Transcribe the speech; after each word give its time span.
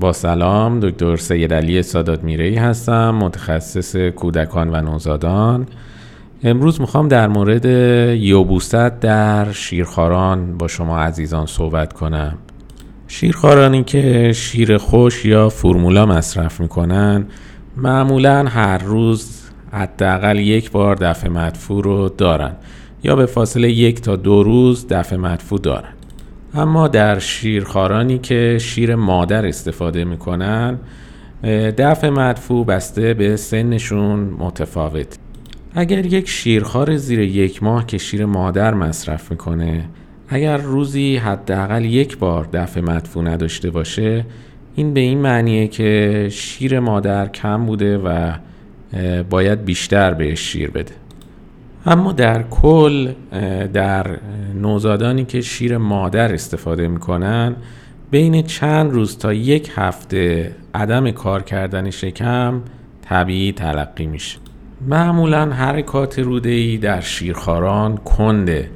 با 0.00 0.12
سلام 0.12 0.80
دکتر 0.80 1.16
سید 1.16 1.54
علی 1.54 1.82
سادات 1.82 2.24
میری 2.24 2.56
هستم 2.56 3.10
متخصص 3.10 3.96
کودکان 3.96 4.70
و 4.70 4.80
نوزادان. 4.80 5.66
امروز 6.42 6.80
می‌خوام 6.80 7.08
در 7.08 7.28
مورد 7.28 7.64
یوبوست 8.20 8.74
در 8.74 9.52
شیرخواران 9.52 10.58
با 10.58 10.68
شما 10.68 10.98
عزیزان 10.98 11.46
صحبت 11.46 11.92
کنم. 11.92 12.38
شیرخوارانی 13.08 13.84
که 13.84 14.32
شیر 14.32 14.76
خوش 14.76 15.24
یا 15.24 15.48
فرمولا 15.48 16.06
مصرف 16.06 16.60
می‌کنن 16.60 17.26
معمولا 17.76 18.44
هر 18.46 18.78
روز 18.78 19.42
حداقل 19.72 20.38
یک 20.38 20.70
بار 20.70 20.94
دفع 20.94 21.28
مدفوع 21.28 21.82
رو 21.84 22.08
دارن 22.08 22.52
یا 23.02 23.16
به 23.16 23.26
فاصله 23.26 23.70
یک 23.70 24.00
تا 24.00 24.16
دو 24.16 24.42
روز 24.42 24.86
دفع 24.88 25.16
مدفوع 25.16 25.58
دارن. 25.58 25.97
اما 26.54 26.88
در 26.88 27.18
شیرخوارانی 27.18 28.18
که 28.18 28.58
شیر 28.60 28.94
مادر 28.94 29.46
استفاده 29.46 30.04
می‌کنن 30.04 30.78
دفع 31.78 32.08
مدفوع 32.08 32.66
بسته 32.66 33.14
به 33.14 33.36
سنشون 33.36 34.18
متفاوت. 34.18 35.18
اگر 35.74 36.06
یک 36.06 36.28
شیرخوار 36.28 36.96
زیر 36.96 37.20
یک 37.20 37.62
ماه 37.62 37.86
که 37.86 37.98
شیر 37.98 38.24
مادر 38.24 38.74
مصرف 38.74 39.30
می‌کنه 39.30 39.84
اگر 40.28 40.56
روزی 40.56 41.16
حداقل 41.16 41.84
یک 41.84 42.18
بار 42.18 42.48
دفع 42.52 42.80
مدفوع 42.80 43.24
نداشته 43.24 43.70
باشه 43.70 44.24
این 44.74 44.94
به 44.94 45.00
این 45.00 45.18
معنیه 45.18 45.68
که 45.68 46.28
شیر 46.32 46.80
مادر 46.80 47.26
کم 47.26 47.66
بوده 47.66 47.98
و 47.98 48.32
باید 49.30 49.64
بیشتر 49.64 50.14
بهش 50.14 50.40
شیر 50.40 50.70
بده. 50.70 50.92
اما 51.86 52.12
در 52.12 52.42
کل 52.42 53.12
در 53.72 54.18
نوزادانی 54.54 55.24
که 55.24 55.40
شیر 55.40 55.78
مادر 55.78 56.34
استفاده 56.34 56.88
می‌کنن 56.88 57.56
بین 58.10 58.42
چند 58.42 58.92
روز 58.92 59.18
تا 59.18 59.32
یک 59.32 59.70
هفته 59.74 60.52
عدم 60.74 61.10
کار 61.10 61.42
کردن 61.42 61.90
شکم 61.90 62.62
طبیعی 63.02 63.52
تلقی 63.52 64.06
میشه. 64.06 64.38
معمولا 64.86 65.46
حرکات 65.46 66.18
رودهی 66.18 66.78
در 66.78 67.00
شیرخواران 67.00 67.96
کنده 67.96 68.70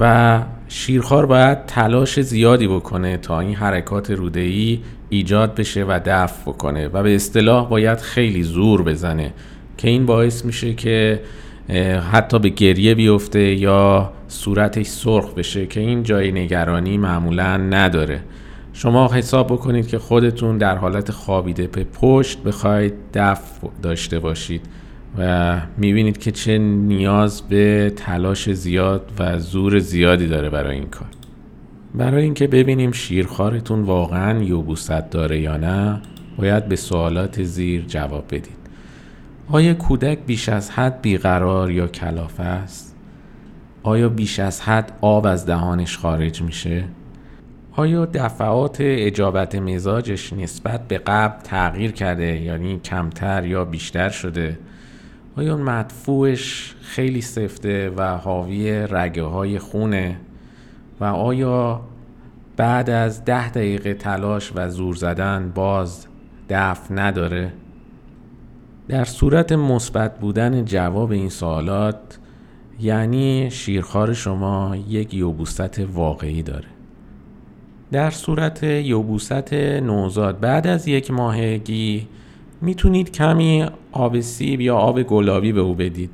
و 0.00 0.42
شیرخوار 0.68 1.26
باید 1.26 1.66
تلاش 1.66 2.20
زیادی 2.20 2.68
بکنه 2.68 3.16
تا 3.16 3.40
این 3.40 3.54
حرکات 3.54 4.10
رودهی 4.10 4.82
ایجاد 5.08 5.54
بشه 5.54 5.84
و 5.84 6.00
دفع 6.06 6.42
بکنه 6.42 6.88
و 6.88 7.02
به 7.02 7.14
اصطلاح 7.14 7.68
باید 7.68 7.98
خیلی 7.98 8.42
زور 8.42 8.82
بزنه 8.82 9.32
که 9.76 9.88
این 9.88 10.06
باعث 10.06 10.44
میشه 10.44 10.74
که 10.74 11.20
حتی 12.12 12.38
به 12.38 12.48
گریه 12.48 12.94
بیفته 12.94 13.54
یا 13.54 14.12
صورتش 14.28 14.86
سرخ 14.86 15.34
بشه 15.34 15.66
که 15.66 15.80
این 15.80 16.02
جای 16.02 16.32
نگرانی 16.32 16.98
معمولا 16.98 17.56
نداره. 17.56 18.22
شما 18.72 19.08
حساب 19.12 19.46
بکنید 19.46 19.86
که 19.88 19.98
خودتون 19.98 20.58
در 20.58 20.76
حالت 20.76 21.10
خوابیده 21.10 21.66
به 21.66 21.84
پشت 21.84 22.42
بخواید 22.42 22.94
دفع 23.14 23.68
داشته 23.82 24.18
باشید 24.18 24.62
و 25.18 25.60
می‌بینید 25.76 26.18
که 26.18 26.30
چه 26.30 26.58
نیاز 26.58 27.42
به 27.42 27.92
تلاش 27.96 28.52
زیاد 28.52 29.12
و 29.18 29.38
زور 29.38 29.78
زیادی 29.78 30.26
داره 30.26 30.50
برای 30.50 30.74
این 30.76 30.86
کار. 30.88 31.08
برای 31.94 32.22
اینکه 32.22 32.46
ببینیم 32.46 32.92
شیرخوارتون 32.92 33.82
واقعا 33.82 34.42
یوبوست 34.42 35.10
داره 35.10 35.40
یا 35.40 35.56
نه 35.56 36.00
باید 36.38 36.68
به 36.68 36.76
سوالات 36.76 37.42
زیر 37.42 37.84
جواب 37.88 38.24
بدید. 38.26 38.59
آیا 39.52 39.74
کودک 39.74 40.18
بیش 40.26 40.48
از 40.48 40.70
حد 40.70 41.02
بیقرار 41.02 41.70
یا 41.70 41.86
کلافه 41.86 42.42
است؟ 42.42 42.96
آیا 43.82 44.08
بیش 44.08 44.38
از 44.38 44.60
حد 44.60 44.92
آب 45.00 45.26
از 45.26 45.46
دهانش 45.46 45.98
خارج 45.98 46.42
میشه؟ 46.42 46.84
آیا 47.72 48.06
دفعات 48.06 48.76
اجابت 48.80 49.54
مزاجش 49.54 50.32
نسبت 50.32 50.88
به 50.88 50.98
قبل 50.98 51.42
تغییر 51.42 51.92
کرده 51.92 52.40
یعنی 52.40 52.78
کمتر 52.78 53.46
یا 53.46 53.64
بیشتر 53.64 54.08
شده؟ 54.08 54.58
آیا 55.36 55.56
مدفوعش 55.56 56.74
خیلی 56.82 57.20
سفته 57.20 57.90
و 57.96 58.16
حاوی 58.16 58.86
رگه 58.90 59.22
های 59.22 59.58
خونه؟ 59.58 60.16
و 61.00 61.04
آیا 61.04 61.80
بعد 62.56 62.90
از 62.90 63.24
ده 63.24 63.48
دقیقه 63.48 63.94
تلاش 63.94 64.52
و 64.54 64.68
زور 64.68 64.94
زدن 64.94 65.52
باز 65.54 66.06
دفع 66.48 66.94
نداره؟ 66.94 67.52
در 68.90 69.04
صورت 69.04 69.52
مثبت 69.52 70.18
بودن 70.18 70.64
جواب 70.64 71.10
این 71.10 71.28
سوالات 71.28 72.18
یعنی 72.80 73.50
شیرخوار 73.50 74.12
شما 74.12 74.76
یک 74.88 75.14
یوبوست 75.14 75.78
واقعی 75.78 76.42
داره. 76.42 76.68
در 77.92 78.10
صورت 78.10 78.62
یوبوست 78.62 79.52
نوزاد 79.54 80.40
بعد 80.40 80.66
از 80.66 80.88
یک 80.88 81.10
ماهگی 81.10 82.08
می‌تونید 82.60 83.12
کمی 83.12 83.66
آب 83.92 84.20
سیب 84.20 84.60
یا 84.60 84.76
آب 84.76 85.02
گلابی 85.02 85.52
به 85.52 85.60
او 85.60 85.74
بدید. 85.74 86.10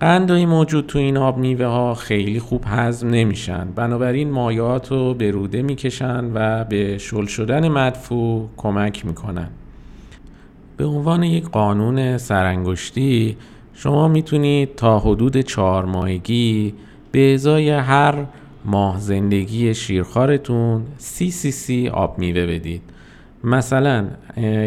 قندایی 0.00 0.46
موجود 0.46 0.86
تو 0.86 0.98
این 0.98 1.16
آب 1.16 1.38
میوه 1.38 1.66
ها 1.66 1.94
خیلی 1.94 2.38
خوب 2.38 2.64
هضم 2.66 3.08
نمیشن. 3.10 3.68
بنابراین 3.76 4.30
مایعات 4.30 4.92
رو 4.92 5.14
به 5.14 5.30
روده 5.30 5.62
می‌کشن 5.62 6.30
و 6.34 6.64
به 6.64 6.98
شل 6.98 7.26
شدن 7.26 7.68
مدفوع 7.68 8.48
کمک 8.56 9.06
می‌کنن. 9.06 9.48
به 10.76 10.84
عنوان 10.84 11.22
یک 11.22 11.48
قانون 11.48 12.18
سرانگشتی 12.18 13.36
شما 13.74 14.08
می‌تونید 14.08 14.74
تا 14.74 14.98
حدود 14.98 15.40
چهار 15.40 15.84
ماهگی 15.84 16.74
به 17.12 17.34
ازای 17.34 17.70
هر 17.70 18.24
ماه 18.64 19.00
زندگی 19.00 19.74
شیرخوارتون 19.74 20.82
سی 20.98 21.30
سی 21.30 21.50
سی 21.50 21.88
آب 21.88 22.18
میوه 22.18 22.46
بدید. 22.46 22.82
مثلا 23.44 24.06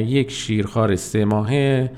یک 0.05 0.31
شیرخوار 0.31 0.95
سه 0.95 1.25
ماهه 1.25 1.91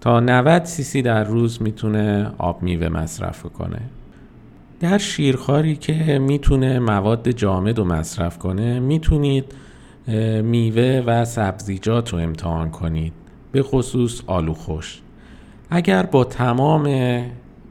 تا 0.00 0.20
90 0.20 0.64
سی 0.64 0.82
سی 0.82 1.02
در 1.02 1.24
روز 1.24 1.62
می‌تونه 1.62 2.30
آب 2.38 2.62
میوه 2.62 2.88
مصرف 2.88 3.42
کنه. 3.42 3.80
در 4.80 4.98
شیرخواری 4.98 5.76
که 5.76 6.18
می‌تونه 6.18 6.78
مواد 6.78 7.30
جامد 7.30 7.78
رو 7.78 7.84
مصرف 7.84 8.38
کنه 8.38 8.80
می‌تونید 8.80 9.44
میوه 10.42 11.02
و 11.06 11.24
سبزیجات 11.24 12.12
رو 12.12 12.18
امتحان 12.18 12.70
کنید. 12.70 13.12
به 13.54 13.62
خصوص 13.62 14.20
آلو 14.26 14.54
خوش 14.54 15.00
اگر 15.70 16.02
با 16.02 16.24
تمام 16.24 16.84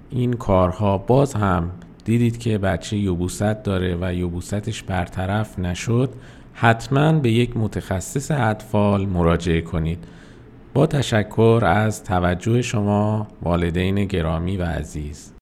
این 0.10 0.34
کارها 0.34 0.98
باز 0.98 1.34
هم 1.34 1.72
دیدید 2.06 2.38
که 2.38 2.58
بچه 2.58 2.98
یوبوست 2.98 3.64
داره 3.64 3.98
و 4.02 4.14
یوبوستش 4.14 4.84
برطرف 4.84 5.60
نشد 5.60 6.10
حتما 6.54 7.14
به 7.14 7.32
یک 7.32 7.58
متخصص 7.58 8.32
اطفال 8.32 9.06
مراجعه 9.06 9.62
کنید. 9.62 10.04
با 10.74 10.88
تشکر 10.88 11.64
از 11.66 12.04
توجه 12.04 12.62
شما 12.62 13.28
والدین 13.42 14.06
گرامی 14.06 14.58
و 14.58 14.64
عزیز. 14.64 15.32